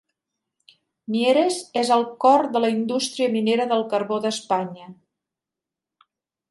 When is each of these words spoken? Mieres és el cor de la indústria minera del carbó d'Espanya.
Mieres 1.15 1.59
és 1.81 1.91
el 1.97 2.07
cor 2.25 2.47
de 2.57 2.63
la 2.65 2.73
indústria 2.79 3.31
minera 3.37 3.69
del 3.75 3.87
carbó 3.95 4.19
d'Espanya. 4.27 4.93